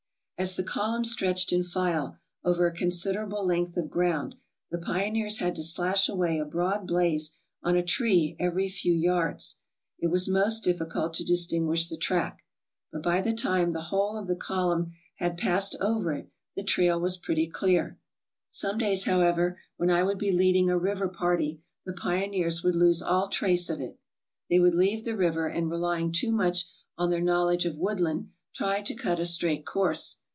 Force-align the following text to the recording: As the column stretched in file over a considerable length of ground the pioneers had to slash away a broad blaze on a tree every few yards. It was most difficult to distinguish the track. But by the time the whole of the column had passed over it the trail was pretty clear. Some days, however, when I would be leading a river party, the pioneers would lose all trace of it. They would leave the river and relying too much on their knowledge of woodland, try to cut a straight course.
As 0.39 0.55
the 0.55 0.63
column 0.63 1.03
stretched 1.03 1.53
in 1.53 1.61
file 1.63 2.17
over 2.43 2.65
a 2.65 2.73
considerable 2.73 3.45
length 3.45 3.77
of 3.77 3.91
ground 3.91 4.33
the 4.71 4.79
pioneers 4.79 5.37
had 5.37 5.55
to 5.57 5.63
slash 5.63 6.09
away 6.09 6.39
a 6.39 6.45
broad 6.45 6.87
blaze 6.87 7.29
on 7.61 7.75
a 7.77 7.83
tree 7.85 8.35
every 8.39 8.67
few 8.67 8.91
yards. 8.95 9.57
It 9.99 10.07
was 10.07 10.27
most 10.27 10.63
difficult 10.63 11.13
to 11.13 11.23
distinguish 11.23 11.89
the 11.89 11.95
track. 11.95 12.43
But 12.91 13.03
by 13.03 13.21
the 13.21 13.33
time 13.33 13.71
the 13.71 13.81
whole 13.83 14.17
of 14.17 14.25
the 14.25 14.35
column 14.35 14.93
had 15.17 15.37
passed 15.37 15.75
over 15.79 16.11
it 16.11 16.31
the 16.55 16.63
trail 16.63 16.99
was 16.99 17.17
pretty 17.17 17.45
clear. 17.47 17.99
Some 18.49 18.79
days, 18.79 19.03
however, 19.03 19.59
when 19.77 19.91
I 19.91 20.01
would 20.01 20.17
be 20.17 20.31
leading 20.31 20.71
a 20.71 20.75
river 20.75 21.07
party, 21.07 21.61
the 21.85 21.93
pioneers 21.93 22.63
would 22.63 22.73
lose 22.75 23.03
all 23.03 23.27
trace 23.27 23.69
of 23.69 23.79
it. 23.79 23.99
They 24.49 24.57
would 24.59 24.73
leave 24.73 25.05
the 25.05 25.15
river 25.15 25.45
and 25.45 25.69
relying 25.69 26.11
too 26.11 26.31
much 26.31 26.65
on 26.97 27.11
their 27.11 27.21
knowledge 27.21 27.67
of 27.67 27.77
woodland, 27.77 28.31
try 28.55 28.81
to 28.81 28.95
cut 28.95 29.19
a 29.19 29.27
straight 29.27 29.67
course. 29.67 30.17